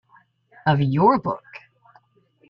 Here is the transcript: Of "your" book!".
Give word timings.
Of 0.65 0.81
"your" 0.81 1.19
book!". 1.19 1.43